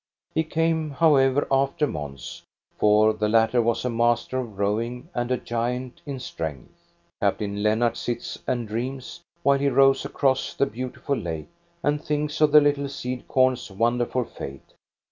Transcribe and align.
He 0.33 0.43
came 0.43 0.89
however 0.89 1.47
after 1.51 1.85
Mons, 1.85 2.41
for 2.79 3.13
the 3.13 3.29
latter 3.29 3.61
was 3.61 3.85
a 3.85 3.89
master 3.91 4.39
of 4.39 4.57
rowing 4.57 5.09
and 5.13 5.29
a 5.29 5.37
giant 5.37 6.01
in 6.07 6.19
strength. 6.19 6.71
Captain 7.21 7.61
Lennart 7.61 7.95
sits 7.97 8.39
and 8.47 8.67
dreams, 8.67 9.21
while 9.43 9.59
he 9.59 9.69
rows 9.69 10.03
across 10.03 10.55
the 10.55 10.65
beautiful 10.65 11.15
lake, 11.15 11.49
and 11.83 12.03
thinks 12.03 12.41
of 12.41 12.51
the 12.51 12.61
little 12.61 12.89
seed 12.89 13.27
corns' 13.27 13.69
wonderful 13.69 14.23
fate. 14.25 14.73